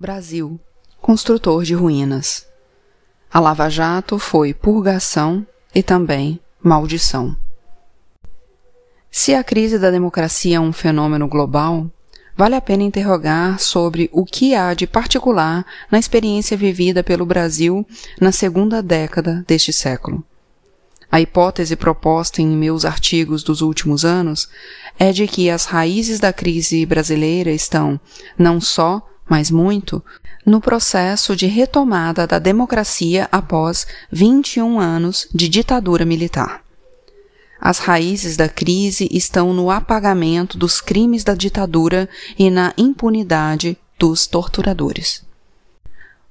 [0.00, 0.58] Brasil,
[0.98, 2.46] construtor de ruínas.
[3.30, 7.36] A Lava Jato foi purgação e também maldição.
[9.10, 11.86] Se a crise da democracia é um fenômeno global,
[12.34, 17.86] vale a pena interrogar sobre o que há de particular na experiência vivida pelo Brasil
[18.18, 20.24] na segunda década deste século.
[21.12, 24.48] A hipótese proposta em meus artigos dos últimos anos
[24.98, 28.00] é de que as raízes da crise brasileira estão
[28.38, 30.04] não só mas muito,
[30.44, 36.64] no processo de retomada da democracia após 21 anos de ditadura militar.
[37.60, 44.26] As raízes da crise estão no apagamento dos crimes da ditadura e na impunidade dos
[44.26, 45.22] torturadores.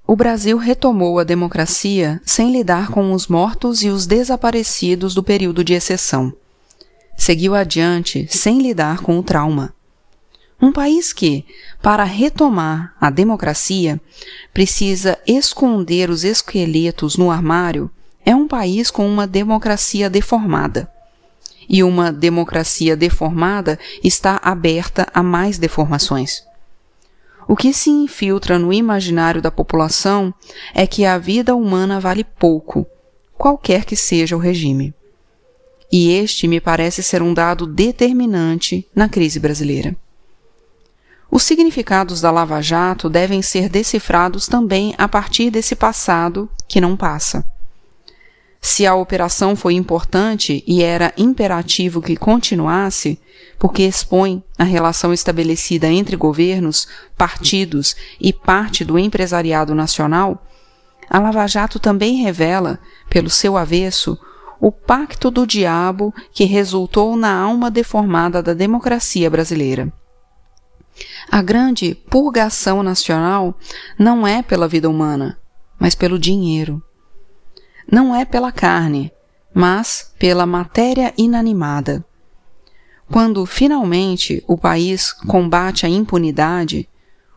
[0.06, 5.64] O Brasil retomou a democracia sem lidar com os mortos e os desaparecidos do período
[5.64, 6.34] de exceção.
[7.16, 9.74] Seguiu adiante sem lidar com o trauma.
[10.62, 11.46] Um país que,
[11.82, 14.00] para retomar a democracia,
[14.54, 17.90] precisa esconder os esqueletos no armário,
[18.26, 20.92] é um país com uma democracia deformada.
[21.68, 26.44] E uma democracia deformada está aberta a mais deformações.
[27.48, 30.34] O que se infiltra no imaginário da população
[30.74, 32.86] é que a vida humana vale pouco,
[33.38, 34.94] qualquer que seja o regime.
[35.92, 39.96] E este me parece ser um dado determinante na crise brasileira.
[41.32, 46.98] Os significados da Lava Jato devem ser decifrados também a partir desse passado que não
[46.98, 47.46] passa.
[48.62, 53.20] Se a operação foi importante e era imperativo que continuasse,
[53.58, 60.46] porque expõe a relação estabelecida entre governos, partidos e parte do empresariado nacional,
[61.10, 64.20] a Lava Jato também revela, pelo seu avesso,
[64.60, 69.92] o pacto do diabo que resultou na alma deformada da democracia brasileira.
[71.32, 73.58] A grande purgação nacional
[73.98, 75.38] não é pela vida humana,
[75.80, 76.82] mas pelo dinheiro.
[77.92, 79.12] Não é pela carne,
[79.54, 82.04] mas pela matéria inanimada.
[83.12, 86.88] Quando finalmente o país combate a impunidade,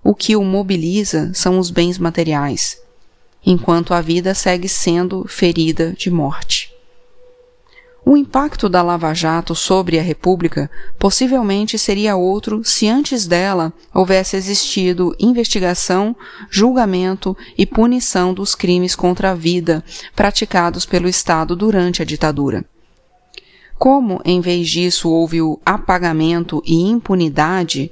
[0.05, 2.79] o que o mobiliza são os bens materiais,
[3.45, 6.72] enquanto a vida segue sendo ferida de morte.
[8.05, 10.69] O impacto da Lava Jato sobre a República
[10.99, 16.15] possivelmente seria outro se antes dela houvesse existido investigação,
[16.51, 19.85] julgamento e punição dos crimes contra a vida
[20.17, 22.65] praticados pelo Estado durante a ditadura.
[23.79, 27.91] Como, em vez disso, houve o apagamento e impunidade,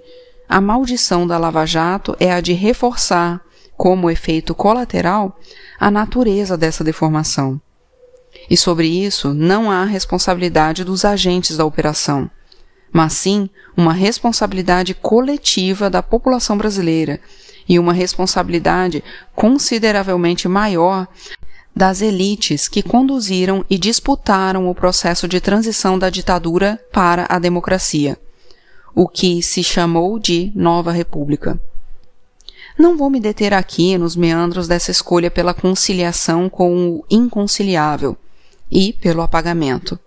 [0.48, 3.40] a maldição da Lava Jato é a de reforçar,
[3.76, 5.38] como efeito colateral,
[5.78, 7.60] a natureza dessa deformação
[8.50, 12.28] e sobre isso não há responsabilidade dos agentes da operação,
[12.92, 17.20] mas sim uma responsabilidade coletiva da população brasileira
[17.68, 19.04] e uma responsabilidade
[19.36, 21.06] consideravelmente maior
[21.74, 28.18] das elites que conduziram e disputaram o processo de transição da ditadura para a democracia,
[28.92, 31.60] o que se chamou de Nova República.
[32.76, 38.18] Não vou me deter aqui nos meandros dessa escolha pela conciliação com o inconciliável
[38.70, 39.98] e pelo apagamento.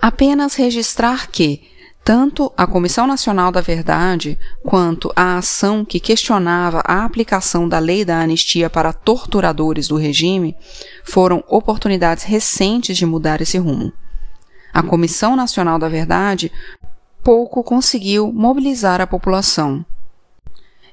[0.00, 1.62] Apenas registrar que,
[2.04, 8.04] tanto a Comissão Nacional da Verdade quanto a ação que questionava a aplicação da lei
[8.04, 10.56] da anistia para torturadores do regime
[11.04, 13.92] foram oportunidades recentes de mudar esse rumo.
[14.72, 16.50] A Comissão Nacional da Verdade
[17.22, 19.84] pouco conseguiu mobilizar a população.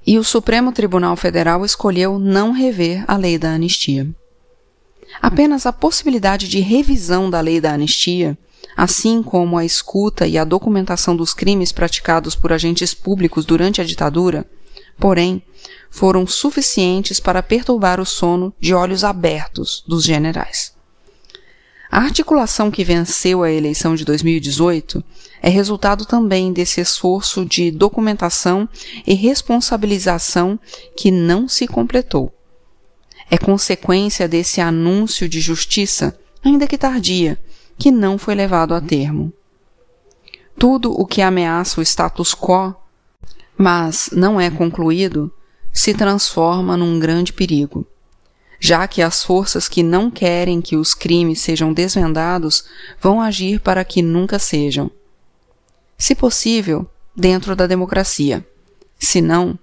[0.06, 4.08] E o Supremo Tribunal Federal escolheu não rever a lei da anistia.
[5.21, 8.38] Apenas a possibilidade de revisão da lei da anistia,
[8.75, 13.83] assim como a escuta e a documentação dos crimes praticados por agentes públicos durante a
[13.83, 14.45] ditadura,
[14.99, 15.41] porém,
[15.89, 20.73] foram suficientes para perturbar o sono de olhos abertos dos generais.
[21.89, 25.01] A articulação que venceu a eleição de 2018
[25.41, 28.67] é resultado também desse esforço de documentação
[29.07, 30.59] e responsabilização
[30.97, 32.34] que não se completou
[33.29, 37.39] é consequência desse anúncio de justiça, ainda que tardia,
[37.77, 39.33] que não foi levado a termo.
[40.57, 42.75] Tudo o que ameaça o status quo,
[43.57, 45.31] mas não é concluído,
[45.73, 47.85] se transforma num grande perigo,
[48.59, 52.66] já que as forças que não querem que os crimes sejam desvendados
[53.01, 54.89] vão agir para que nunca sejam.
[55.97, 58.45] Se possível, dentro da democracia.
[58.99, 59.57] Se não,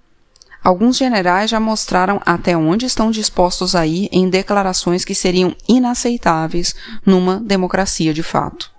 [0.62, 6.74] Alguns generais já mostraram até onde estão dispostos a ir em declarações que seriam inaceitáveis
[7.04, 8.70] numa democracia de fato.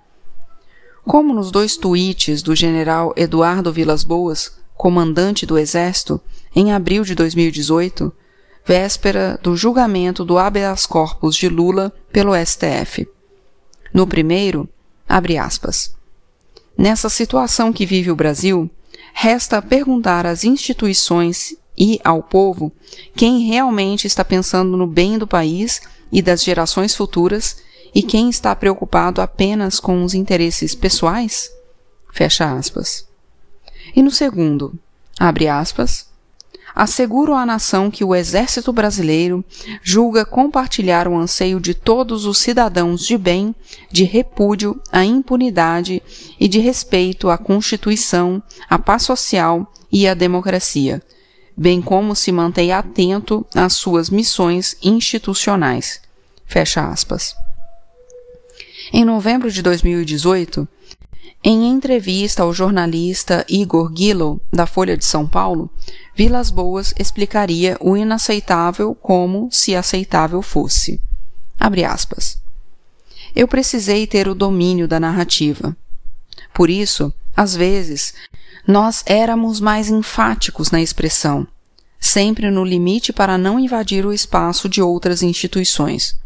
[1.04, 6.18] Como nos dois tweets do general Eduardo Vilas Boas, comandante do Exército,
[6.56, 8.10] em abril de 2018,
[8.64, 13.06] véspera do julgamento do habeas corpus de Lula pelo STF.
[13.92, 14.66] No primeiro,
[15.06, 15.94] abre aspas.
[16.76, 18.70] Nessa situação que vive o Brasil,
[19.12, 22.72] resta perguntar às instituições e ao povo
[23.16, 27.56] quem realmente está pensando no bem do país e das gerações futuras
[27.94, 31.50] e quem está preocupado apenas com os interesses pessoais?
[32.12, 33.06] Fecha aspas.
[33.94, 34.76] E no segundo,
[35.18, 36.08] abre aspas,
[36.74, 39.44] asseguro à nação que o Exército Brasileiro
[39.80, 43.54] julga compartilhar o anseio de todos os cidadãos de bem,
[43.92, 46.02] de repúdio à impunidade
[46.38, 51.00] e de respeito à Constituição, à paz social e à democracia,
[51.56, 56.00] bem como se mantém atento às suas missões institucionais.
[56.46, 57.34] Fecha aspas.
[58.92, 60.68] Em novembro de 2018,
[61.42, 65.70] em entrevista ao jornalista Igor Gillow, da Folha de São Paulo,
[66.14, 71.00] Vilas Boas explicaria o inaceitável como se aceitável fosse.
[71.58, 72.38] Abre aspas.
[73.34, 75.76] Eu precisei ter o domínio da narrativa.
[76.54, 78.14] Por isso, às vezes,
[78.66, 81.46] nós éramos mais enfáticos na expressão,
[82.00, 86.18] sempre no limite para não invadir o espaço de outras instituições.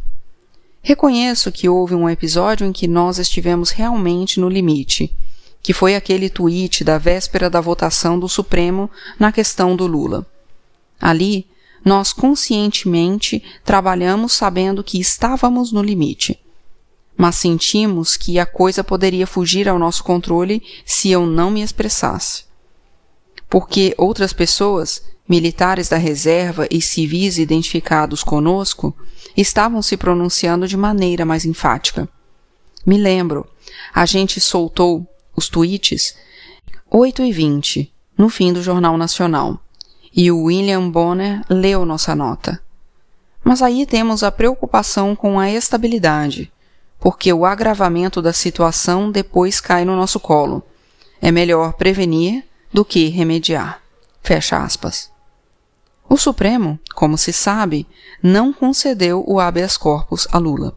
[0.81, 5.15] Reconheço que houve um episódio em que nós estivemos realmente no limite,
[5.61, 8.89] que foi aquele tweet da véspera da votação do Supremo
[9.19, 10.25] na questão do Lula.
[11.01, 11.47] Ali,
[11.85, 16.39] nós conscientemente trabalhamos sabendo que estávamos no limite,
[17.19, 22.45] mas sentimos que a coisa poderia fugir ao nosso controle se eu não me expressasse.
[23.51, 28.97] Porque outras pessoas, militares da reserva e civis identificados conosco,
[29.37, 32.09] estavam se pronunciando de maneira mais enfática.
[32.87, 33.45] Me lembro,
[33.93, 35.05] a gente soltou
[35.35, 36.15] os tweets
[36.89, 39.61] 8 e 20 no fim do Jornal Nacional,
[40.15, 42.61] e o William Bonner leu nossa nota.
[43.43, 46.53] Mas aí temos a preocupação com a estabilidade,
[47.01, 50.63] porque o agravamento da situação depois cai no nosso colo.
[51.21, 53.81] É melhor prevenir do que remediar.
[54.23, 55.11] Fecha aspas.
[56.09, 57.87] O Supremo, como se sabe,
[58.23, 60.77] não concedeu o habeas corpus a Lula.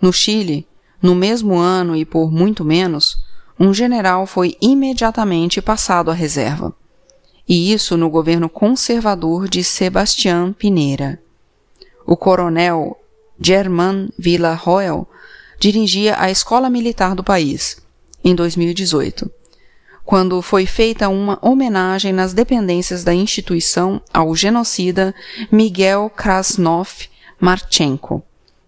[0.00, 0.66] No Chile,
[1.00, 3.16] no mesmo ano e por muito menos,
[3.58, 6.74] um general foi imediatamente passado à reserva.
[7.48, 11.22] E isso no governo conservador de Sebastián Pineira.
[12.04, 12.98] O coronel
[13.40, 15.06] Germán Villarroel
[15.58, 17.78] dirigia a escola militar do país,
[18.24, 19.30] em 2018
[20.06, 25.12] quando foi feita uma homenagem nas dependências da instituição ao genocida
[25.50, 27.08] Miguel Krasnov
[27.40, 28.22] Marchenko,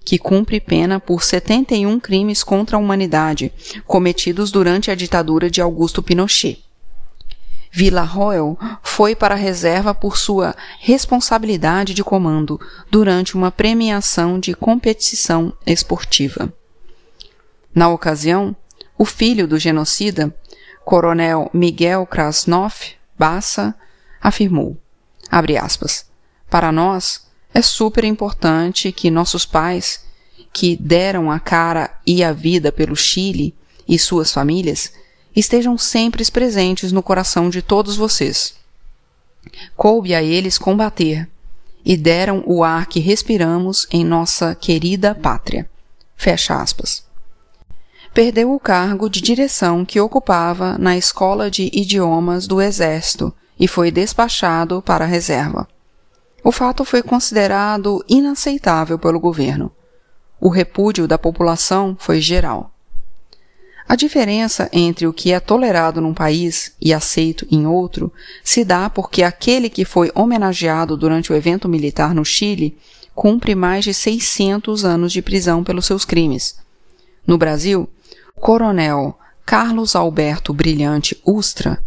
[0.04, 3.52] que cumpre pena por 71 crimes contra a humanidade
[3.86, 6.58] cometidos durante a ditadura de Augusto Pinochet.
[7.70, 12.60] Villarroel foi para a reserva por sua responsabilidade de comando
[12.90, 16.52] durante uma premiação de competição esportiva.
[17.74, 18.56] Na ocasião,
[18.96, 20.34] o filho do genocida
[20.84, 22.74] Coronel Miguel Krasnov
[23.18, 23.74] Bassa
[24.20, 24.76] afirmou,
[25.30, 26.06] aspas,
[26.48, 30.04] para nós é super importante que nossos pais,
[30.52, 33.54] que deram a cara e a vida pelo Chile
[33.86, 34.92] e suas famílias,
[35.34, 38.54] estejam sempre presentes no coração de todos vocês.
[39.76, 41.28] Coube a eles combater
[41.84, 45.68] e deram o ar que respiramos em nossa querida pátria.
[46.16, 47.08] Fecha aspas
[48.18, 53.92] perdeu o cargo de direção que ocupava na Escola de Idiomas do Exército e foi
[53.92, 55.68] despachado para a reserva.
[56.42, 59.70] O fato foi considerado inaceitável pelo governo.
[60.40, 62.72] O repúdio da população foi geral.
[63.88, 68.12] A diferença entre o que é tolerado num país e aceito em outro
[68.44, 72.76] se dá porque aquele que foi homenageado durante o evento militar no Chile
[73.14, 76.58] cumpre mais de 600 anos de prisão pelos seus crimes.
[77.26, 77.88] No Brasil,
[78.34, 81.82] Coronel Carlos Alberto Brilhante Ustra,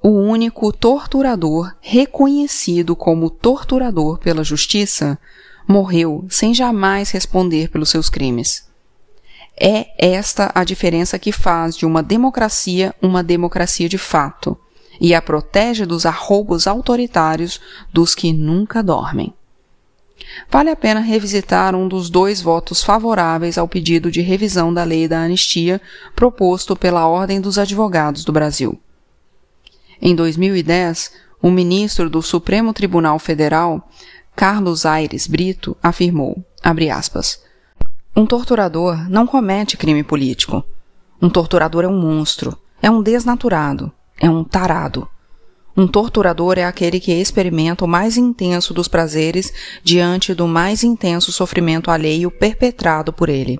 [0.00, 5.18] o único torturador reconhecido como torturador pela justiça,
[5.66, 8.69] morreu sem jamais responder pelos seus crimes.
[9.62, 14.58] É esta a diferença que faz de uma democracia uma democracia de fato
[14.98, 17.60] e a protege dos arroubos autoritários
[17.92, 19.34] dos que nunca dormem
[20.50, 25.06] vale a pena revisitar um dos dois votos favoráveis ao pedido de revisão da lei
[25.06, 25.80] da anistia
[26.14, 28.80] proposto pela Ordem dos Advogados do Brasil.
[30.00, 31.12] Em 2010,
[31.42, 33.88] o ministro do Supremo Tribunal Federal,
[34.34, 36.42] Carlos Aires Brito, afirmou,
[36.92, 37.42] aspas,
[38.20, 40.62] um torturador não comete crime político.
[41.22, 45.08] Um torturador é um monstro, é um desnaturado, é um tarado.
[45.74, 49.50] Um torturador é aquele que experimenta o mais intenso dos prazeres
[49.82, 53.58] diante do mais intenso sofrimento alheio perpetrado por ele.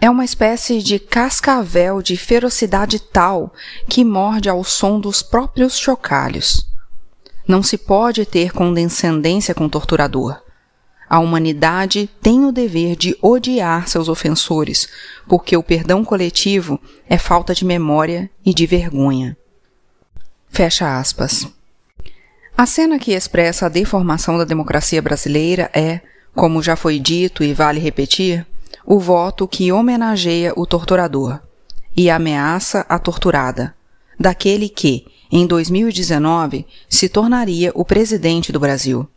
[0.00, 3.54] É uma espécie de cascavel de ferocidade tal
[3.88, 6.66] que morde ao som dos próprios chocalhos.
[7.46, 10.44] Não se pode ter condescendência com o torturador.
[11.08, 14.88] A humanidade tem o dever de odiar seus ofensores,
[15.28, 19.36] porque o perdão coletivo é falta de memória e de vergonha.
[20.48, 21.46] Fecha aspas.
[22.56, 26.00] A cena que expressa a deformação da democracia brasileira é,
[26.34, 28.46] como já foi dito e vale repetir,
[28.84, 31.40] o voto que homenageia o torturador
[31.96, 33.74] e ameaça a torturada,
[34.18, 39.08] daquele que, em 2019, se tornaria o presidente do Brasil.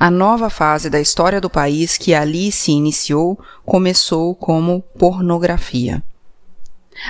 [0.00, 6.02] A nova fase da história do país que ali se iniciou começou como pornografia.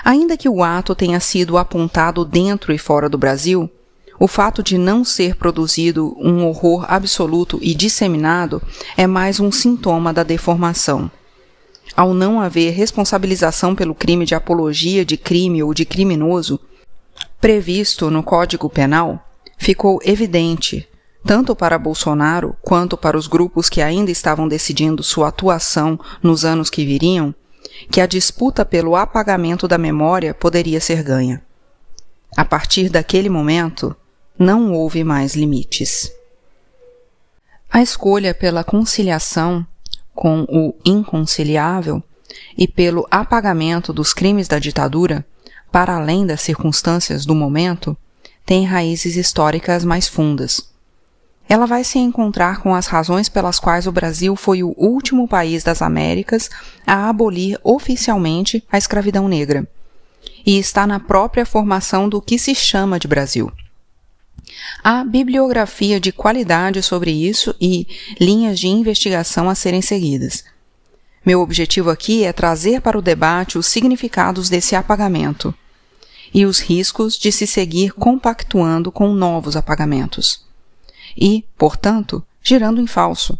[0.04, 3.70] Ainda que o ato tenha sido apontado dentro e fora do Brasil,
[4.18, 8.60] o fato de não ser produzido um horror absoluto e disseminado
[8.96, 11.08] é mais um sintoma da deformação.
[11.96, 16.58] Ao não haver responsabilização pelo crime de apologia de crime ou de criminoso,
[17.40, 19.24] previsto no Código Penal,
[19.56, 20.89] ficou evidente
[21.24, 26.70] tanto para Bolsonaro quanto para os grupos que ainda estavam decidindo sua atuação nos anos
[26.70, 27.34] que viriam,
[27.90, 31.42] que a disputa pelo apagamento da memória poderia ser ganha.
[32.36, 33.94] A partir daquele momento,
[34.38, 36.10] não houve mais limites.
[37.70, 39.66] A escolha pela conciliação
[40.14, 42.02] com o inconciliável
[42.56, 45.24] e pelo apagamento dos crimes da ditadura,
[45.70, 47.96] para além das circunstâncias do momento,
[48.44, 50.69] tem raízes históricas mais fundas
[51.50, 55.64] ela vai se encontrar com as razões pelas quais o Brasil foi o último país
[55.64, 56.48] das Américas
[56.86, 59.68] a abolir oficialmente a escravidão negra.
[60.46, 63.50] E está na própria formação do que se chama de Brasil.
[64.84, 67.84] Há bibliografia de qualidade sobre isso e
[68.20, 70.44] linhas de investigação a serem seguidas.
[71.26, 75.52] Meu objetivo aqui é trazer para o debate os significados desse apagamento
[76.32, 80.48] e os riscos de se seguir compactuando com novos apagamentos
[81.16, 83.38] e, portanto, girando em falso.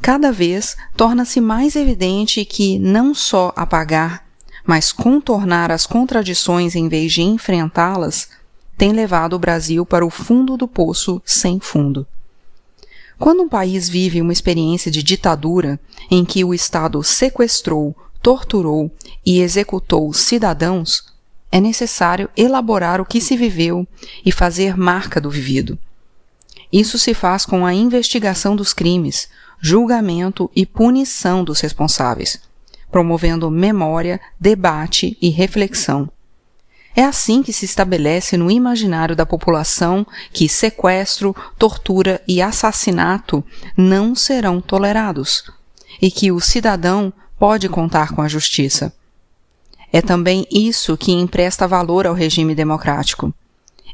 [0.00, 4.24] Cada vez torna-se mais evidente que não só apagar,
[4.64, 8.28] mas contornar as contradições em vez de enfrentá-las
[8.76, 12.06] tem levado o Brasil para o fundo do poço sem fundo.
[13.18, 18.90] Quando um país vive uma experiência de ditadura em que o Estado sequestrou, torturou
[19.26, 21.04] e executou cidadãos,
[21.50, 23.86] é necessário elaborar o que se viveu
[24.24, 25.76] e fazer marca do vivido.
[26.72, 29.28] Isso se faz com a investigação dos crimes,
[29.60, 32.40] julgamento e punição dos responsáveis,
[32.90, 36.10] promovendo memória, debate e reflexão.
[36.94, 43.44] É assim que se estabelece no imaginário da população que sequestro, tortura e assassinato
[43.76, 45.44] não serão tolerados
[46.02, 48.92] e que o cidadão pode contar com a justiça.
[49.92, 53.32] É também isso que empresta valor ao regime democrático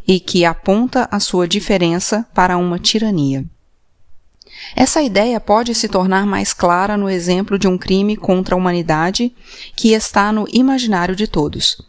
[0.07, 3.45] e que aponta a sua diferença para uma tirania.
[4.77, 9.35] Essa ideia pode se tornar mais clara no exemplo de um crime contra a humanidade
[9.77, 11.81] que está no imaginário de todos.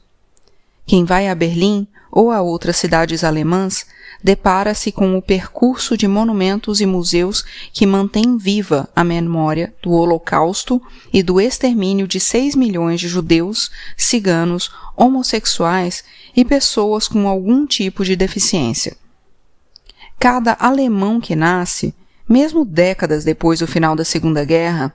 [0.86, 3.86] Quem vai a Berlim ou a outras cidades alemãs
[4.26, 10.82] depara-se com o percurso de monumentos e museus que mantém viva a memória do Holocausto
[11.14, 16.04] e do extermínio de 6 milhões de judeus, ciganos, homossexuais
[16.36, 18.98] e pessoas com algum tipo de deficiência.
[20.20, 21.94] Cada alemão que nasce,
[22.28, 24.92] mesmo décadas depois do final da Segunda Guerra,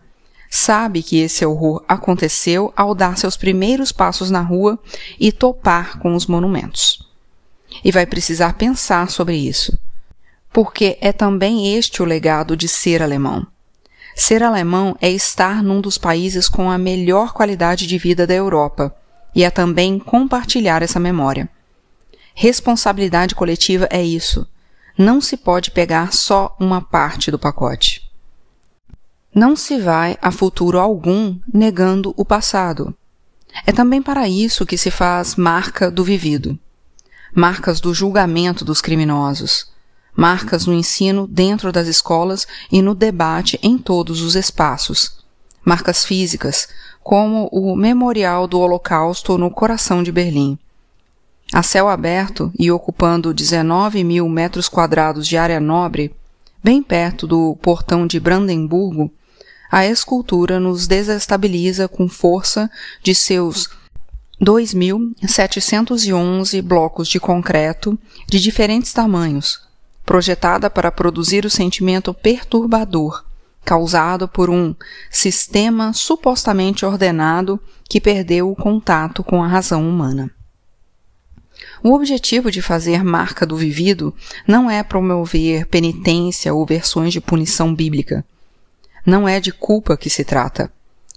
[0.51, 4.77] sabe que esse horror aconteceu ao dar seus primeiros passos na rua
[5.21, 7.10] e topar com os monumentos.
[7.85, 9.79] E vai precisar pensar sobre isso,
[10.53, 13.47] porque é também este o legado de ser alemão.
[14.15, 18.95] Ser alemão é estar num dos países com a melhor qualidade de vida da Europa
[19.35, 21.49] e é também compartilhar essa memória.
[22.35, 24.47] Responsabilidade coletiva é isso.
[24.99, 28.11] Não se pode pegar só uma parte do pacote.
[29.35, 32.95] Não se vai a futuro algum negando o passado.
[33.67, 36.59] É também para isso que se faz marca do vivido.
[37.35, 39.71] Marcas do julgamento dos criminosos.
[40.17, 45.21] Marcas no ensino dentro das escolas e no debate em todos os espaços.
[45.65, 46.69] Marcas físicas,
[47.03, 50.59] como o Memorial do Holocausto no coração de Berlim.
[51.53, 56.15] A céu aberto e ocupando 19 mil metros quadrados de área nobre,
[56.63, 59.11] bem perto do portão de Brandemburgo,
[59.71, 62.71] a escultura nos desestabiliza com força
[63.03, 63.69] de seus
[64.41, 69.61] 2.711 blocos de concreto de diferentes tamanhos,
[70.05, 73.23] projetada para produzir o sentimento perturbador
[73.65, 74.75] causado por um
[75.11, 80.31] sistema supostamente ordenado que perdeu o contato com a razão humana.
[81.83, 84.15] O objetivo de fazer marca do vivido
[84.47, 88.25] não é promover penitência ou versões de punição bíblica.
[89.05, 90.71] Não é de culpa que se trata,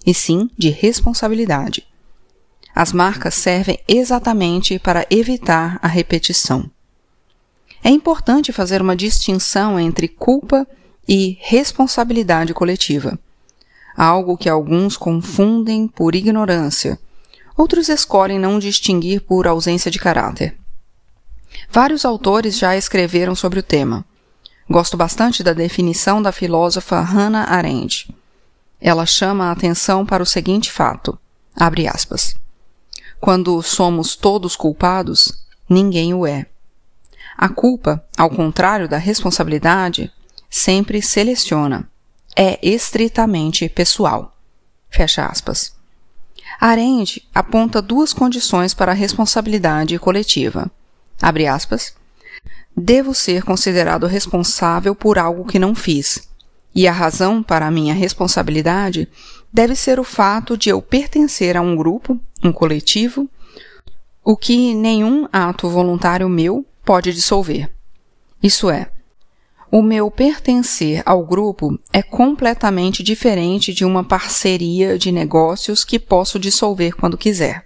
[0.06, 1.86] e sim de responsabilidade.
[2.76, 6.70] As marcas servem exatamente para evitar a repetição.
[7.84, 10.66] É importante fazer uma distinção entre culpa
[11.08, 13.20] e responsabilidade coletiva,
[13.96, 16.98] algo que alguns confundem por ignorância,
[17.58, 20.58] outros escolhem não distinguir por ausência de caráter.
[21.70, 24.06] Vários autores já escreveram sobre o tema.
[24.70, 28.14] Gosto bastante da definição da filósofa Hannah Arendt.
[28.82, 31.18] Ela chama a atenção para o seguinte fato:
[31.56, 32.36] abre aspas.
[33.24, 36.46] Quando somos todos culpados, ninguém o é.
[37.38, 40.12] A culpa, ao contrário da responsabilidade,
[40.50, 41.90] sempre seleciona.
[42.36, 44.36] É estritamente pessoal.
[44.90, 45.74] Fecha aspas.
[46.60, 50.70] Arendt aponta duas condições para a responsabilidade coletiva.
[51.22, 51.96] Abre aspas.
[52.76, 56.28] Devo ser considerado responsável por algo que não fiz.
[56.76, 59.08] E a razão para a minha responsabilidade
[59.54, 63.30] deve ser o fato de eu pertencer a um grupo, um coletivo,
[64.26, 67.70] o que nenhum ato voluntário meu pode dissolver.
[68.42, 68.90] Isso é,
[69.70, 76.40] o meu pertencer ao grupo é completamente diferente de uma parceria de negócios que posso
[76.40, 77.66] dissolver quando quiser.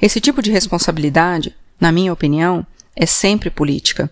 [0.00, 4.10] Esse tipo de responsabilidade, na minha opinião, é sempre política.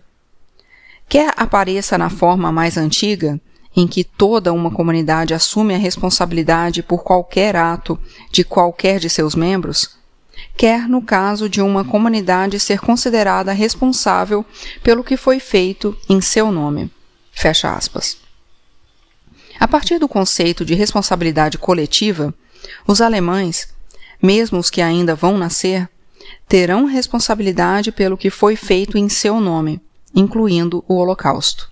[1.07, 3.39] Quer apareça na forma mais antiga,
[3.75, 7.97] em que toda uma comunidade assume a responsabilidade por qualquer ato
[8.31, 9.97] de qualquer de seus membros,
[10.57, 14.45] quer no caso de uma comunidade ser considerada responsável
[14.83, 16.91] pelo que foi feito em seu nome.
[17.31, 18.17] Fecha aspas.
[19.59, 22.33] A partir do conceito de responsabilidade coletiva,
[22.87, 23.73] os alemães,
[24.21, 25.89] mesmo os que ainda vão nascer,
[26.47, 29.79] terão responsabilidade pelo que foi feito em seu nome,
[30.13, 31.70] incluindo o Holocausto.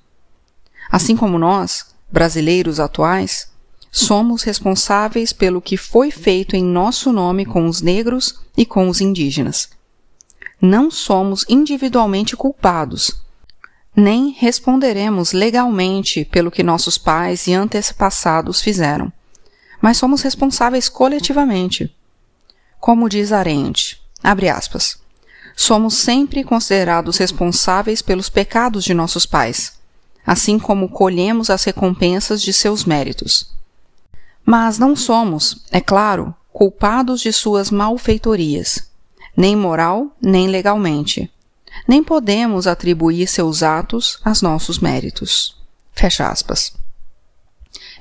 [0.91, 3.49] Assim como nós, brasileiros atuais,
[3.91, 9.01] somos responsáveis pelo que foi feito em nosso nome com os negros e com os
[9.01, 9.69] indígenas.
[10.61, 13.21] Não somos individualmente culpados,
[13.95, 19.11] nem responderemos legalmente pelo que nossos pais e antepassados fizeram,
[19.81, 21.95] mas somos responsáveis coletivamente.
[22.79, 24.99] Como diz Arendt, abre aspas,
[25.55, 29.78] somos sempre considerados responsáveis pelos pecados de nossos pais
[30.25, 33.53] assim como colhemos as recompensas de seus méritos.
[34.45, 38.89] Mas não somos, é claro, culpados de suas malfeitorias,
[39.35, 41.31] nem moral nem legalmente.
[41.87, 45.55] Nem podemos atribuir seus atos aos nossos méritos.
[45.93, 46.73] Fecha aspas.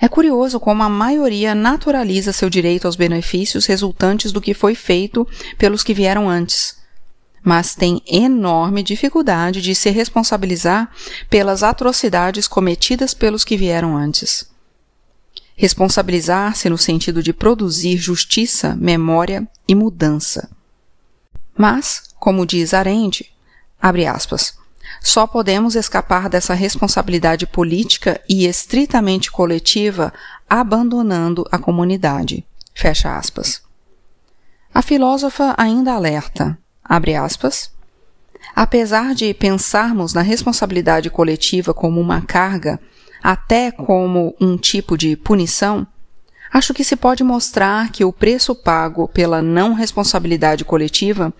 [0.00, 5.26] É curioso como a maioria naturaliza seu direito aos benefícios resultantes do que foi feito
[5.56, 6.77] pelos que vieram antes,
[7.48, 10.92] mas tem enorme dificuldade de se responsabilizar
[11.30, 14.44] pelas atrocidades cometidas pelos que vieram antes.
[15.56, 20.50] Responsabilizar-se no sentido de produzir justiça, memória e mudança.
[21.56, 23.34] Mas, como diz Arendt,
[23.80, 24.58] abre aspas,
[25.00, 30.12] só podemos escapar dessa responsabilidade política e estritamente coletiva
[30.50, 32.44] abandonando a comunidade.
[32.74, 33.62] Fecha aspas.
[34.74, 37.70] A filósofa ainda alerta abre aspas,
[38.54, 42.80] apesar de pensarmos na responsabilidade coletiva como uma carga,
[43.22, 45.86] até como um tipo de punição,
[46.52, 51.32] acho que se pode mostrar que o preço pago pela não responsabilidade coletiva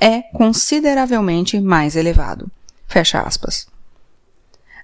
[0.00, 2.50] é consideravelmente mais elevado.
[2.86, 3.66] Fecha aspas.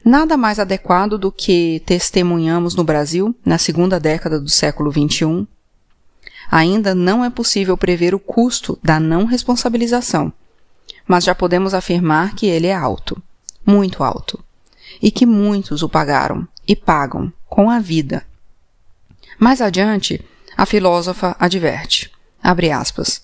[0.04, 5.46] Nada mais adequado do que testemunhamos no Brasil na segunda década do século XXI
[6.53, 10.31] ainda não é possível prever o custo da não responsabilização,
[11.09, 13.21] mas já podemos afirmar que ele é alto,
[13.65, 14.38] muito alto,
[15.01, 18.23] e que muitos o pagaram e pagam com a vida.
[19.38, 20.23] Mais adiante,
[20.55, 22.12] a filósofa adverte,
[22.43, 23.23] abre aspas,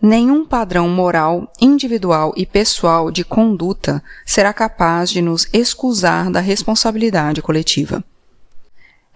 [0.00, 7.42] nenhum padrão moral individual e pessoal de conduta será capaz de nos excusar da responsabilidade
[7.42, 8.04] coletiva.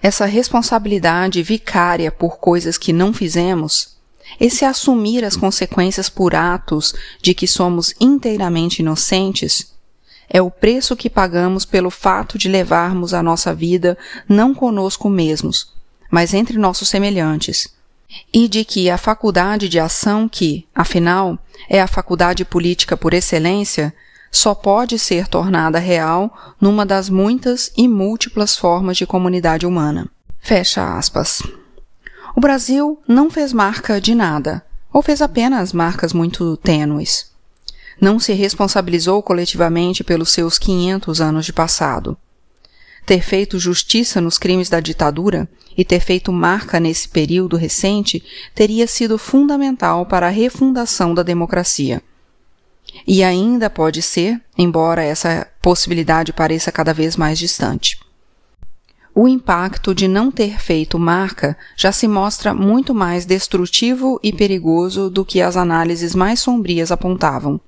[0.03, 3.97] Essa responsabilidade vicária por coisas que não fizemos,
[4.39, 9.75] esse assumir as consequências por atos de que somos inteiramente inocentes,
[10.29, 13.97] é o preço que pagamos pelo fato de levarmos a nossa vida
[14.29, 15.73] não conosco mesmos,
[16.11, 17.75] mas entre nossos semelhantes,
[18.33, 23.95] e de que a faculdade de ação que, afinal, é a faculdade política por excelência,
[24.31, 30.09] só pode ser tornada real numa das muitas e múltiplas formas de comunidade humana.
[30.39, 31.43] Fecha aspas.
[32.37, 37.31] O Brasil não fez marca de nada, ou fez apenas marcas muito tênues.
[38.01, 42.17] Não se responsabilizou coletivamente pelos seus 500 anos de passado.
[43.05, 48.23] Ter feito justiça nos crimes da ditadura e ter feito marca nesse período recente
[48.55, 52.03] teria sido fundamental para a refundação da democracia.
[53.07, 57.99] E ainda pode ser, embora essa possibilidade pareça cada vez mais distante.
[59.15, 65.11] O impacto de não ter feito marca já se mostra muito mais destrutivo e perigoso
[65.11, 67.61] do que as análises mais sombrias apontavam.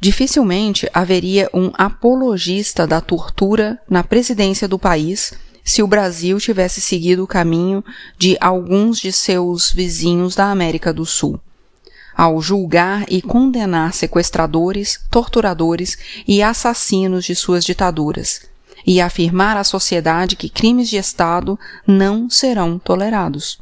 [0.00, 7.24] Dificilmente haveria um apologista da tortura na presidência do país se o Brasil tivesse seguido
[7.24, 7.84] o caminho
[8.16, 11.38] de alguns de seus vizinhos da América do Sul.
[12.18, 18.40] Ao julgar e condenar sequestradores, torturadores e assassinos de suas ditaduras,
[18.84, 23.60] e afirmar à sociedade que crimes de Estado não serão tolerados.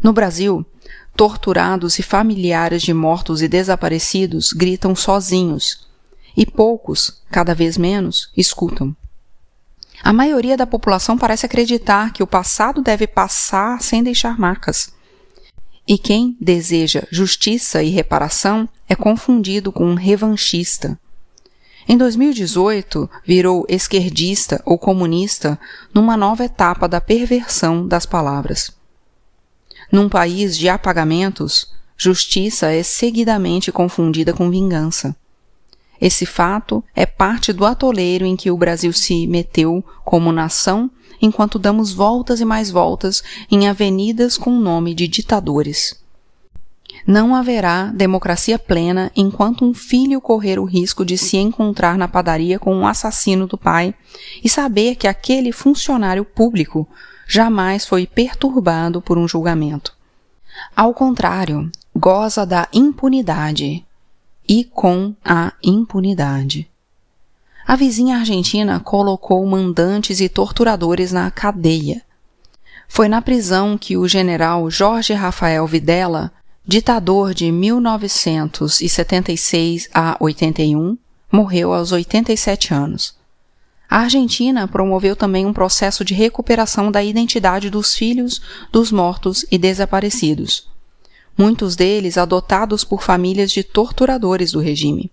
[0.00, 0.64] No Brasil,
[1.16, 5.84] torturados e familiares de mortos e desaparecidos gritam sozinhos,
[6.36, 8.94] e poucos, cada vez menos, escutam.
[10.00, 14.96] A maioria da população parece acreditar que o passado deve passar sem deixar marcas.
[15.88, 21.00] E quem deseja justiça e reparação é confundido com um revanchista.
[21.88, 25.58] Em 2018, virou esquerdista ou comunista
[25.94, 28.70] numa nova etapa da perversão das palavras.
[29.90, 35.16] Num país de apagamentos, justiça é seguidamente confundida com vingança.
[35.98, 41.58] Esse fato é parte do atoleiro em que o Brasil se meteu como nação enquanto
[41.58, 45.94] damos voltas e mais voltas em avenidas com o nome de ditadores.
[47.06, 52.58] Não haverá democracia plena enquanto um filho correr o risco de se encontrar na padaria
[52.58, 53.94] com um assassino do pai
[54.44, 56.86] e saber que aquele funcionário público
[57.26, 59.96] jamais foi perturbado por um julgamento.
[60.76, 63.84] Ao contrário, goza da impunidade
[64.48, 66.67] e com a impunidade.
[67.68, 72.00] A vizinha argentina colocou mandantes e torturadores na cadeia.
[72.88, 76.32] Foi na prisão que o general Jorge Rafael Videla,
[76.66, 80.96] ditador de 1976 a 81,
[81.30, 83.14] morreu aos 87 anos.
[83.86, 88.40] A Argentina promoveu também um processo de recuperação da identidade dos filhos
[88.72, 90.66] dos mortos e desaparecidos,
[91.36, 95.12] muitos deles adotados por famílias de torturadores do regime.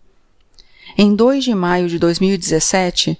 [0.97, 3.19] Em 2 de maio de 2017,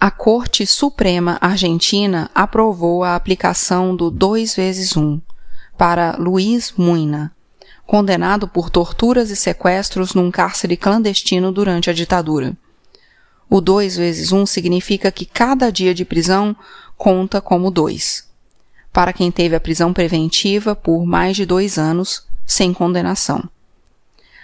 [0.00, 5.20] a Corte Suprema Argentina aprovou a aplicação do 2 vezes 1
[5.76, 7.30] para Luiz Muina,
[7.86, 12.56] condenado por torturas e sequestros num cárcere clandestino durante a ditadura.
[13.50, 16.56] O 2 vezes 1 significa que cada dia de prisão
[16.96, 18.26] conta como 2.
[18.90, 23.46] Para quem teve a prisão preventiva por mais de dois anos, sem condenação.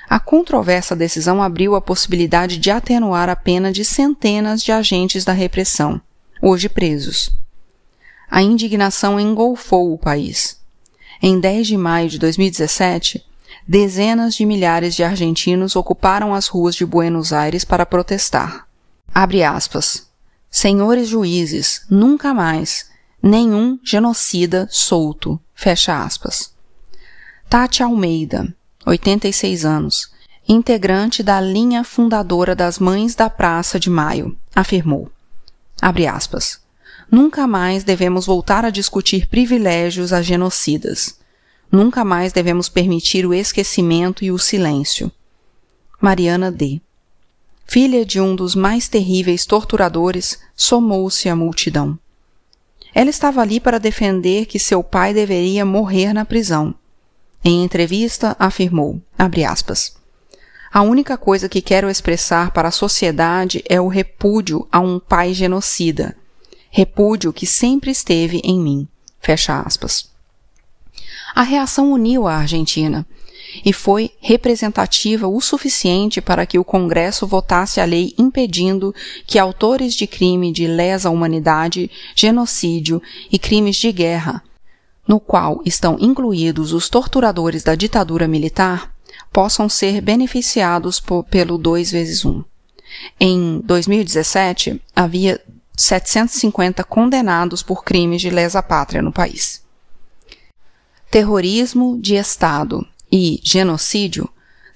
[0.09, 5.35] A controversa decisão abriu a possibilidade de atenuar a pena de centenas de agentes da
[5.35, 6.01] repressão,
[6.41, 7.31] hoje presos.
[8.31, 10.59] A indignação engolfou o país.
[11.21, 13.23] Em 10 de maio de 2017,
[13.67, 18.67] dezenas de milhares de argentinos ocuparam as ruas de Buenos Aires para protestar.
[19.15, 20.09] Abre aspas.
[20.51, 22.89] Senhores juízes, nunca mais.
[23.23, 25.39] Nenhum genocida solto.
[25.55, 26.55] Fecha aspas.
[27.51, 28.55] Tati Almeida,
[28.89, 30.11] 86 anos,
[30.49, 35.11] integrante da linha fundadora das Mães da Praça de Maio, afirmou.
[35.81, 36.61] Aspas.
[37.11, 41.19] Nunca mais devemos voltar a discutir privilégios a genocidas.
[41.71, 45.11] Nunca mais devemos permitir o esquecimento e o silêncio.
[46.01, 46.81] Mariana D
[47.69, 51.99] filha de um dos mais terríveis torturadores, somou-se à multidão.
[52.95, 56.75] Ela estava ali para defender que seu pai deveria morrer na prisão.
[57.45, 59.01] Em entrevista, afirmou,
[59.47, 59.97] aspas,
[60.71, 65.33] a única coisa que quero expressar para a sociedade é o repúdio a um pai
[65.33, 66.15] genocida.
[66.71, 68.87] Repúdio que sempre esteve em mim.
[69.19, 70.11] Fecha aspas.
[71.35, 73.07] A reação uniu a Argentina
[73.65, 78.95] e foi representativa o suficiente para que o Congresso votasse a lei impedindo
[79.27, 83.01] que autores de crime de lesa humanidade, genocídio
[83.33, 84.43] e crimes de guerra,
[85.09, 88.95] no qual estão incluídos os torturadores da ditadura militar,
[89.33, 92.45] possam ser beneficiados por, pelo 2 vezes 1.
[93.19, 95.41] Em 2017, havia
[95.75, 99.63] 750 condenados por crimes de lesa pátria no país.
[101.11, 104.29] Terrorismo de Estado e genocídio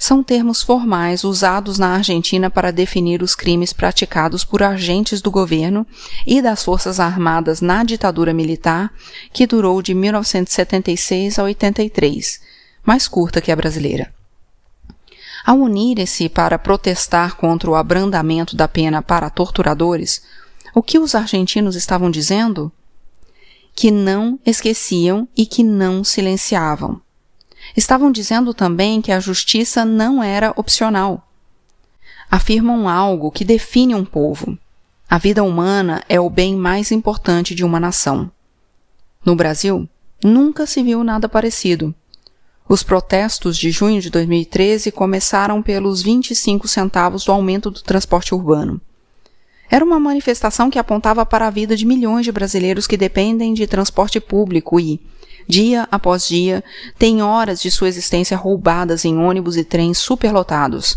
[0.02, 5.86] são termos formais usados na Argentina para definir os crimes praticados por agentes do governo
[6.26, 8.92] e das Forças Armadas na ditadura militar,
[9.32, 12.40] que durou de 1976 a 83,
[12.84, 14.12] mais curta que a brasileira.
[15.46, 20.20] Ao unirem-se para protestar contra o abrandamento da pena para torturadores,
[20.74, 22.72] o que os argentinos estavam dizendo?
[23.74, 27.00] que não esqueciam e que não silenciavam.
[27.76, 31.26] Estavam dizendo também que a justiça não era opcional.
[32.30, 34.58] Afirmam algo que define um povo.
[35.08, 38.30] A vida humana é o bem mais importante de uma nação.
[39.24, 39.88] No Brasil,
[40.24, 41.94] nunca se viu nada parecido.
[42.68, 48.80] Os protestos de junho de 2013 começaram pelos 25 centavos do aumento do transporte urbano.
[49.70, 53.66] Era uma manifestação que apontava para a vida de milhões de brasileiros que dependem de
[53.66, 55.00] transporte público e,
[55.52, 56.64] dia após dia,
[56.98, 60.96] têm horas de sua existência roubadas em ônibus e trens superlotados.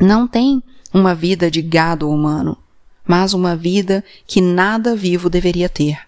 [0.00, 0.62] Não tem
[0.94, 2.56] uma vida de gado humano,
[3.04, 5.98] mas uma vida que nada vivo deveria ter.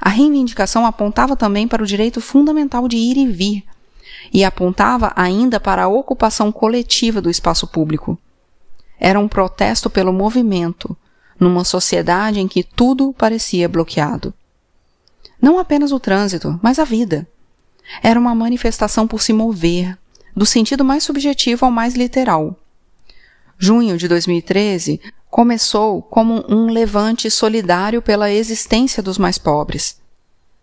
[0.00, 3.64] A reivindicação apontava também para o direito fundamental de ir e vir,
[4.32, 8.16] e apontava ainda para a ocupação coletiva do espaço público.
[8.98, 10.96] Era um protesto pelo movimento,
[11.38, 14.32] numa sociedade em que tudo parecia bloqueado.
[15.40, 17.26] Não apenas o trânsito, mas a vida.
[18.02, 19.96] Era uma manifestação por se mover,
[20.34, 22.58] do sentido mais subjetivo ao mais literal.
[23.58, 30.00] Junho de 2013 começou como um levante solidário pela existência dos mais pobres.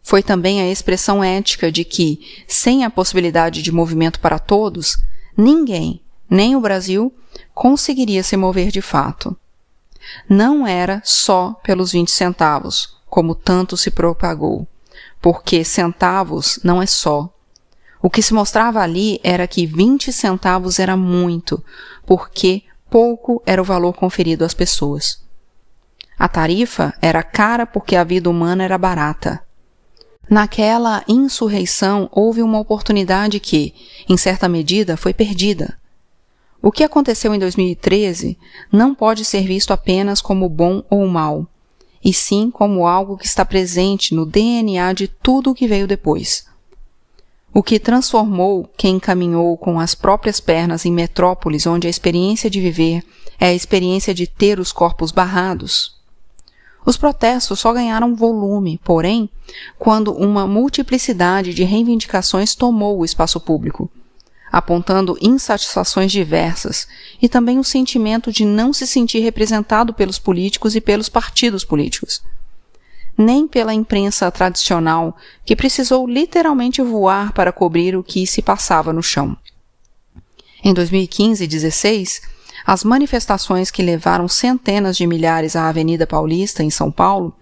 [0.03, 4.97] Foi também a expressão ética de que, sem a possibilidade de movimento para todos,
[5.38, 7.13] ninguém, nem o Brasil,
[7.53, 9.38] conseguiria se mover de fato.
[10.27, 14.65] Não era só pelos 20 centavos, como tanto se propagou,
[15.21, 17.30] porque centavos não é só.
[18.02, 21.62] O que se mostrava ali era que 20 centavos era muito,
[22.06, 25.21] porque pouco era o valor conferido às pessoas.
[26.17, 29.43] A tarifa era cara porque a vida humana era barata.
[30.30, 33.76] Naquela insurreição houve uma oportunidade que,
[34.08, 35.78] em certa medida, foi perdida.
[36.62, 38.38] O que aconteceu em 2013
[38.71, 41.45] não pode ser visto apenas como bom ou mal,
[42.03, 46.45] e sim como algo que está presente no DNA de tudo o que veio depois.
[47.53, 52.61] O que transformou quem caminhou com as próprias pernas em metrópoles onde a experiência de
[52.61, 53.03] viver
[53.39, 55.99] é a experiência de ter os corpos barrados.
[56.85, 59.29] Os protestos só ganharam volume, porém,
[59.77, 63.91] quando uma multiplicidade de reivindicações tomou o espaço público
[64.51, 66.87] apontando insatisfações diversas
[67.21, 72.21] e também o sentimento de não se sentir representado pelos políticos e pelos partidos políticos.
[73.17, 79.03] Nem pela imprensa tradicional, que precisou literalmente voar para cobrir o que se passava no
[79.03, 79.37] chão.
[80.63, 82.21] Em 2015 e 2016,
[82.65, 87.35] as manifestações que levaram centenas de milhares à Avenida Paulista, em São Paulo,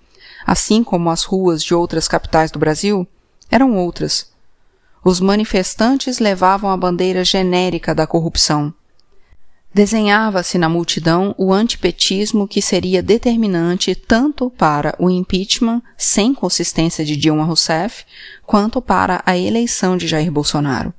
[0.46, 3.06] assim como as ruas de outras capitais do Brasil,
[3.52, 4.29] eram outras,
[5.04, 8.74] os manifestantes levavam a bandeira genérica da corrupção.
[9.74, 17.16] Desenhava-se na multidão o antipetismo que seria determinante tanto para o impeachment sem consistência de
[17.16, 18.04] Dilma Rousseff,
[18.46, 20.92] quanto para a eleição de Jair Bolsonaro.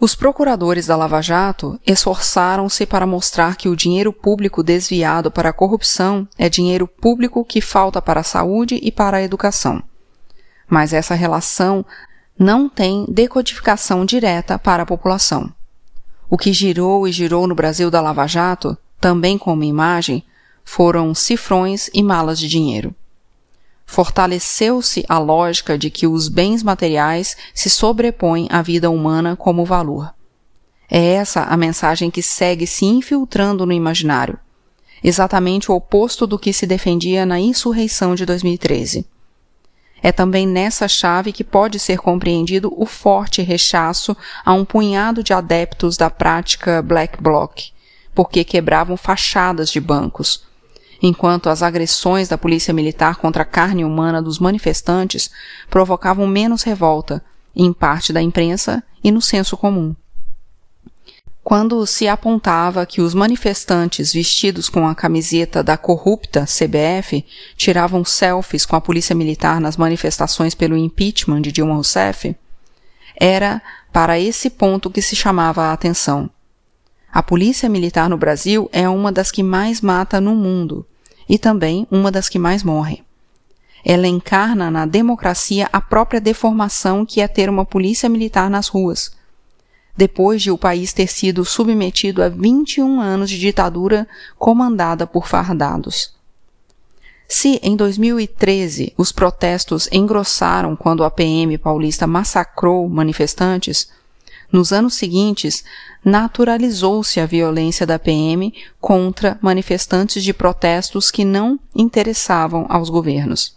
[0.00, 5.52] Os procuradores da Lava Jato esforçaram-se para mostrar que o dinheiro público desviado para a
[5.52, 9.82] corrupção é dinheiro público que falta para a saúde e para a educação.
[10.68, 11.84] Mas essa relação
[12.38, 15.52] não tem decodificação direta para a população.
[16.28, 20.24] O que girou e girou no Brasil da Lava Jato, também como imagem,
[20.64, 22.94] foram cifrões e malas de dinheiro.
[23.86, 30.12] Fortaleceu-se a lógica de que os bens materiais se sobrepõem à vida humana como valor.
[30.90, 34.38] É essa a mensagem que segue se infiltrando no imaginário,
[35.02, 39.06] exatamente o oposto do que se defendia na insurreição de 2013.
[40.04, 44.14] É também nessa chave que pode ser compreendido o forte rechaço
[44.44, 47.72] a um punhado de adeptos da prática black bloc,
[48.14, 50.44] porque quebravam fachadas de bancos,
[51.00, 55.30] enquanto as agressões da polícia militar contra a carne humana dos manifestantes
[55.70, 57.24] provocavam menos revolta,
[57.56, 59.96] em parte da imprensa e no senso comum
[61.44, 67.22] quando se apontava que os manifestantes vestidos com a camiseta da corrupta CBF
[67.54, 72.34] tiravam selfies com a polícia militar nas manifestações pelo impeachment de Dilma Rousseff,
[73.20, 73.60] era
[73.92, 76.30] para esse ponto que se chamava a atenção.
[77.12, 80.86] A polícia militar no Brasil é uma das que mais mata no mundo
[81.28, 83.04] e também uma das que mais morre.
[83.84, 89.12] ela encarna na democracia a própria deformação que é ter uma polícia militar nas ruas.
[89.96, 96.12] Depois de o país ter sido submetido a 21 anos de ditadura comandada por fardados.
[97.28, 103.88] Se em 2013 os protestos engrossaram quando a PM paulista massacrou manifestantes,
[104.52, 105.64] nos anos seguintes
[106.04, 113.56] naturalizou-se a violência da PM contra manifestantes de protestos que não interessavam aos governos.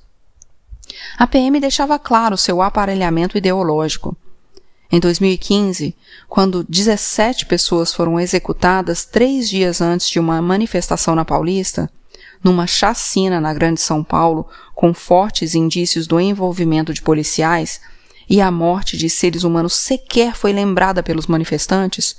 [1.17, 4.17] A PM deixava claro seu aparelhamento ideológico.
[4.89, 5.95] Em 2015,
[6.29, 11.89] quando 17 pessoas foram executadas três dias antes de uma manifestação na Paulista,
[12.41, 17.81] numa chacina na Grande São Paulo com fortes indícios do envolvimento de policiais,
[18.29, 22.15] e a morte de seres humanos sequer foi lembrada pelos manifestantes,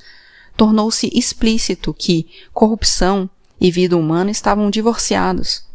[0.56, 3.28] tornou-se explícito que corrupção
[3.60, 5.67] e vida humana estavam divorciados.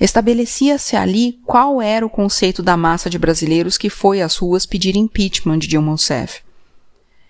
[0.00, 4.96] Estabelecia-se ali qual era o conceito da massa de brasileiros que foi às ruas pedir
[4.96, 6.40] impeachment de Dilma Rousseff.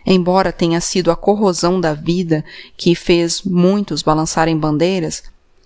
[0.07, 2.45] Embora tenha sido a corrosão da vida
[2.77, 5.25] que fez muitos balançarem bandeiras,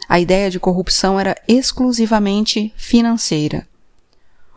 [0.08, 3.68] a ideia de corrupção era exclusivamente financeira.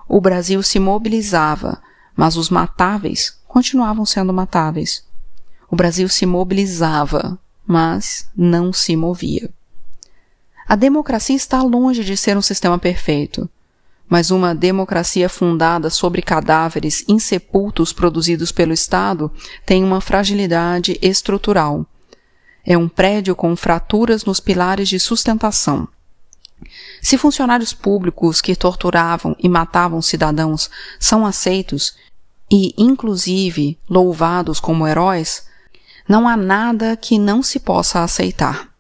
[0.08, 1.82] O Brasil se mobilizava,
[2.16, 5.04] mas os matáveis continuavam sendo matáveis.
[5.70, 9.50] O Brasil se mobilizava, mas não se movia.
[10.68, 13.50] A democracia está longe de ser um sistema perfeito,
[14.10, 19.32] mas uma democracia fundada sobre cadáveres insepultos produzidos pelo Estado
[19.66, 21.86] tem uma fragilidade estrutural.
[22.66, 25.88] É um prédio com fraturas nos pilares de sustentação.
[27.02, 31.96] Se funcionários públicos que torturavam e matavam cidadãos são aceitos
[32.52, 35.48] e, inclusive, louvados como heróis,
[36.10, 38.77] não há nada que não se possa aceitar.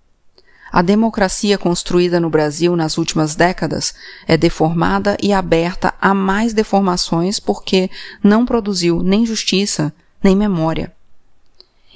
[0.77, 3.95] A democracia construída no Brasil nas últimas décadas
[4.27, 7.89] é deformada e aberta a mais deformações porque
[8.23, 9.91] não produziu nem justiça
[10.23, 10.93] nem memória.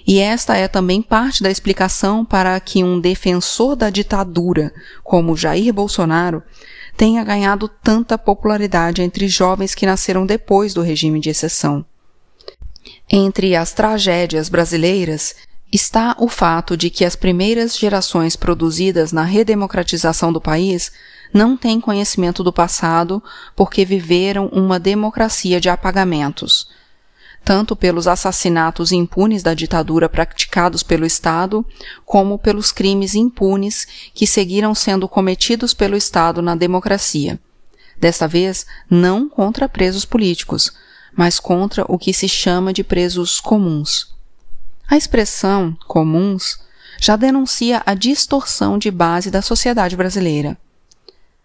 [0.07, 5.71] E esta é também parte da explicação para que um defensor da ditadura, como Jair
[5.71, 6.41] Bolsonaro,
[6.97, 11.85] tenha ganhado tanta popularidade entre jovens que nasceram depois do regime de exceção.
[13.07, 15.35] Entre as tragédias brasileiras
[15.71, 20.91] está o fato de que as primeiras gerações produzidas na redemocratização do país
[21.33, 23.23] não têm conhecimento do passado
[23.55, 26.67] porque viveram uma democracia de apagamentos,
[27.43, 31.65] tanto pelos assassinatos impunes da ditadura praticados pelo Estado,
[32.05, 37.39] como pelos crimes impunes que seguiram sendo cometidos pelo Estado na democracia.
[37.97, 40.73] Desta vez, não contra presos políticos,
[41.15, 44.11] mas contra o que se chama de presos comuns.
[44.91, 46.59] A expressão comuns
[46.99, 50.57] já denuncia a distorção de base da sociedade brasileira.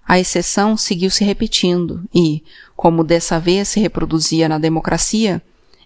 [0.04, 2.42] A exceção seguiu se repetindo e,
[2.76, 5.40] como dessa vez se reproduzia na democracia,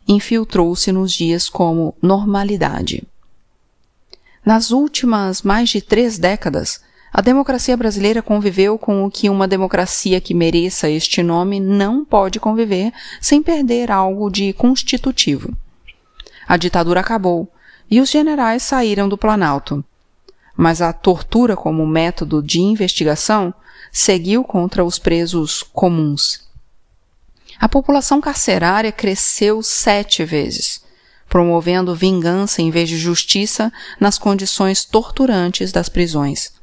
[0.08, 3.02] infiltrou-se nos dias como normalidade.
[4.42, 6.80] Nas últimas mais de três décadas,
[7.12, 12.40] a democracia brasileira conviveu com o que uma democracia que mereça este nome não pode
[12.40, 15.54] conviver sem perder algo de constitutivo.
[16.50, 17.48] A ditadura acabou
[17.88, 19.84] e os generais saíram do Planalto.
[20.56, 23.54] Mas a tortura como método de investigação
[23.92, 26.48] seguiu contra os presos comuns.
[27.60, 30.82] A população carcerária cresceu sete vezes,
[31.28, 36.58] promovendo vingança em vez de justiça nas condições torturantes das prisões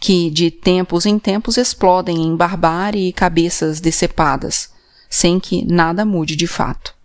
[0.00, 4.72] que de tempos em tempos explodem em barbárie e cabeças decepadas,
[5.08, 6.97] sem que nada mude de fato.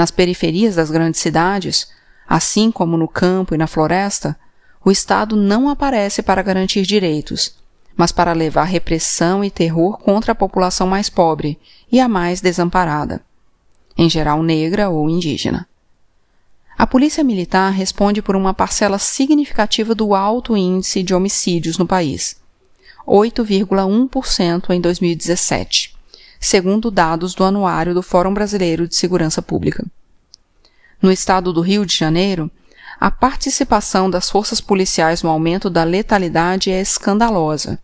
[0.00, 1.90] Nas periferias das grandes cidades,
[2.26, 4.34] assim como no campo e na floresta,
[4.82, 7.54] o Estado não aparece para garantir direitos,
[7.94, 11.58] mas para levar repressão e terror contra a população mais pobre
[11.92, 13.20] e a mais desamparada,
[13.94, 15.68] em geral negra ou indígena.
[16.78, 22.40] A Polícia Militar responde por uma parcela significativa do alto índice de homicídios no país,
[23.06, 25.94] 8,1% em 2017,
[26.40, 29.84] segundo dados do Anuário do Fórum Brasileiro de Segurança Pública.
[31.00, 32.50] No estado do Rio de Janeiro,
[32.98, 37.78] a participação das forças policiais no aumento da letalidade é escandalosa.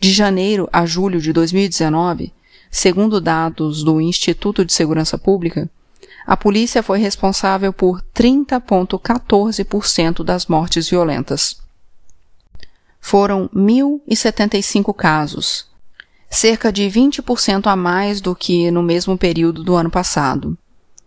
[0.00, 2.32] De janeiro a julho de 2019,
[2.70, 5.68] segundo dados do Instituto de Segurança Pública,
[6.26, 11.62] a polícia foi responsável por 30,14% das mortes violentas.
[12.98, 15.66] Foram 1.075 casos,
[16.34, 20.58] cerca de 20% a mais do que no mesmo período do ano passado.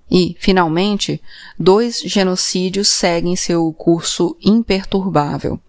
[0.10, 1.22] E, finalmente,
[1.60, 5.60] dois genocídios seguem seu curso imperturbável: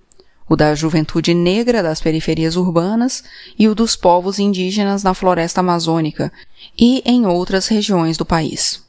[0.49, 3.25] o da juventude negra das periferias urbanas
[3.59, 6.33] e o dos povos indígenas na floresta amazônica
[6.79, 8.87] e em outras regiões do país.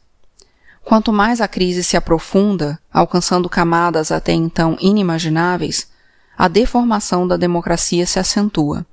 [0.84, 5.88] Quanto mais a crise se aprofunda, alcançando camadas até então inimagináveis,
[6.38, 8.86] a deformação da democracia se acentua.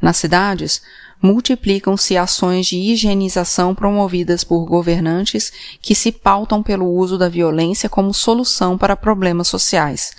[0.00, 0.82] Nas cidades,
[1.20, 8.14] multiplicam-se ações de higienização promovidas por governantes que se pautam pelo uso da violência como
[8.14, 10.12] solução para problemas sociais,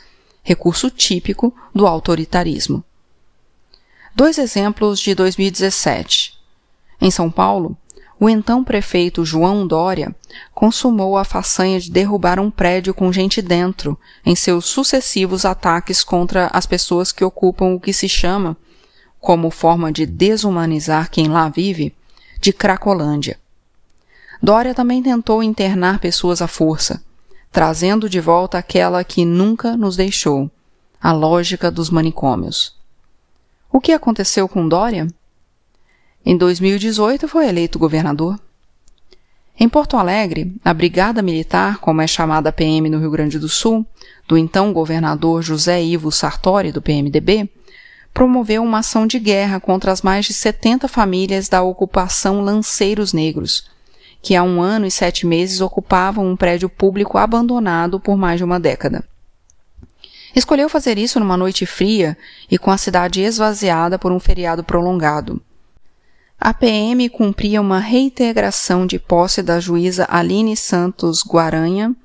[0.43, 2.83] recurso típico do autoritarismo.
[4.15, 6.37] Dois exemplos de 2017.
[6.99, 7.75] Em São Paulo,
[8.19, 10.15] o então prefeito João Dória
[10.53, 16.45] consumou a façanha de derrubar um prédio com gente dentro em seus sucessivos ataques contra
[16.53, 18.55] as pessoas que ocupam o que se chama,
[19.21, 21.93] como forma de desumanizar quem lá vive,
[22.41, 23.39] de Cracolândia.
[24.41, 27.03] Dória também tentou internar pessoas à força,
[27.51, 30.49] trazendo de volta aquela que nunca nos deixou,
[30.99, 32.75] a lógica dos manicômios.
[33.71, 35.07] O que aconteceu com Dória?
[36.25, 38.39] Em 2018 foi eleito governador.
[39.59, 43.47] Em Porto Alegre, a Brigada Militar, como é chamada a PM no Rio Grande do
[43.47, 43.85] Sul,
[44.27, 47.47] do então governador José Ivo Sartori, do PMDB,
[48.13, 53.69] promoveu uma ação de guerra contra as mais de 70 famílias da ocupação Lanceiros Negros,
[54.21, 58.43] que há um ano e sete meses ocupavam um prédio público abandonado por mais de
[58.43, 59.03] uma década.
[60.35, 62.17] Escolheu fazer isso numa noite fria
[62.49, 65.41] e com a cidade esvaziada por um feriado prolongado.
[66.39, 71.95] A PM cumpria uma reintegração de posse da juíza Aline Santos Guaranha,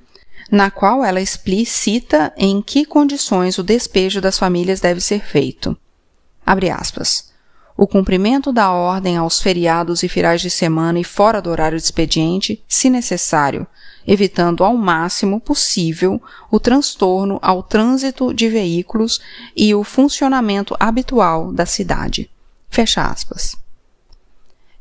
[0.51, 5.77] na qual ela explicita em que condições o despejo das famílias deve ser feito.
[6.47, 7.35] Abre aspas
[7.77, 11.85] o cumprimento da ordem aos feriados e finais de semana e fora do horário de
[11.85, 13.67] expediente, se necessário,
[14.07, 19.21] evitando ao máximo possível o transtorno ao trânsito de veículos
[19.55, 22.31] e o funcionamento habitual da cidade.
[22.71, 23.57] Fecha aspas.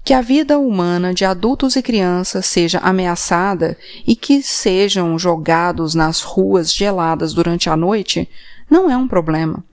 [0.03, 6.21] Que a vida humana de adultos e crianças seja ameaçada e que sejam jogados nas
[6.21, 8.29] ruas geladas durante a noite
[8.69, 9.63] não é um problema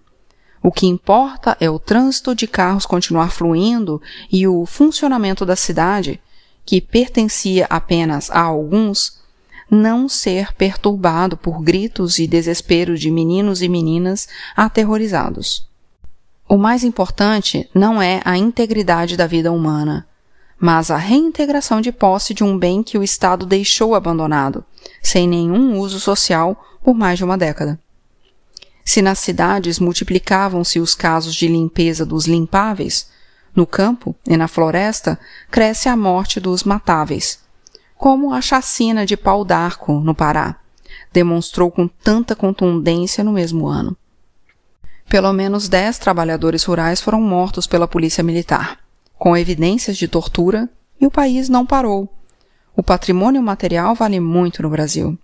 [0.62, 4.00] o que importa é o trânsito de carros continuar fluindo
[4.30, 6.20] e o funcionamento da cidade,
[6.64, 9.20] que pertencia apenas a alguns,
[9.68, 15.66] não ser perturbado por gritos e desespero de meninos e meninas aterrorizados.
[16.48, 20.06] O mais importante não é a integridade da vida humana,
[20.60, 24.64] mas a reintegração de posse de um bem que o Estado deixou abandonado,
[25.02, 27.80] sem nenhum uso social por mais de uma década.
[28.84, 33.10] Se nas cidades multiplicavam-se os casos de limpeza dos limpáveis,
[33.54, 35.18] no campo e na floresta
[35.50, 37.38] cresce a morte dos matáveis,
[37.96, 40.56] como a chacina de Pau d'Arco, no Pará,
[41.12, 43.96] demonstrou com tanta contundência no mesmo ano.
[45.08, 48.78] Pelo menos dez trabalhadores rurais foram mortos pela polícia militar,
[49.18, 50.68] com evidências de tortura,
[51.00, 52.12] e o país não parou.
[52.74, 55.18] O patrimônio material vale muito no Brasil.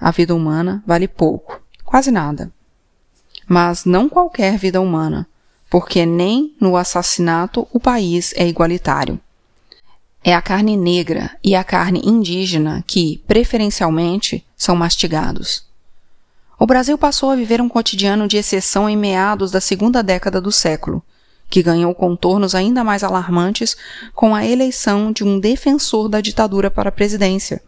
[0.00, 2.52] A vida humana vale pouco, quase nada
[3.48, 5.26] mas não qualquer vida humana,
[5.70, 9.18] porque nem no assassinato o país é igualitário.
[10.22, 15.66] É a carne negra e a carne indígena que, preferencialmente, são mastigados.
[16.58, 20.50] O Brasil passou a viver um cotidiano de exceção em meados da segunda década do
[20.50, 21.02] século,
[21.48, 23.76] que ganhou contornos ainda mais alarmantes
[24.12, 27.62] com a eleição de um defensor da ditadura para a presidência,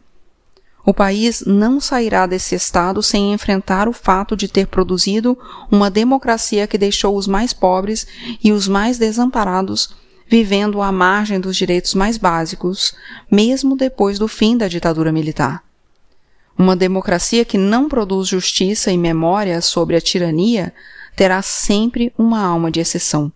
[0.84, 5.38] o país não sairá desse estado sem enfrentar o fato de ter produzido
[5.70, 8.06] uma democracia que deixou os mais pobres
[8.42, 9.94] e os mais desamparados
[10.30, 12.94] vivendo à margem dos direitos mais básicos,
[13.28, 15.64] mesmo depois do fim da ditadura militar.
[16.56, 20.72] Uma democracia que não produz justiça e memória sobre a tirania
[21.16, 23.32] terá sempre uma alma de exceção.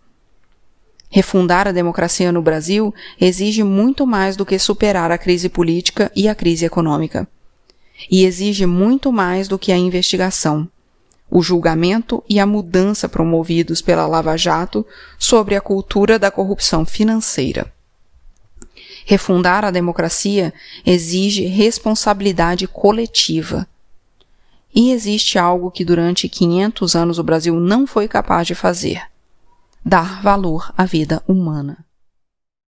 [1.14, 6.28] Refundar a democracia no Brasil exige muito mais do que superar a crise política e
[6.28, 7.28] a crise econômica
[8.10, 10.68] e exige muito mais do que a investigação,
[11.30, 14.84] o julgamento e a mudança promovidos pela Lava Jato
[15.16, 17.72] sobre a cultura da corrupção financeira.
[19.06, 20.52] Refundar a democracia
[20.84, 23.68] exige responsabilidade coletiva.
[24.74, 29.13] E existe algo que durante 500 anos o Brasil não foi capaz de fazer:
[29.84, 31.84] dar valor à vida humana.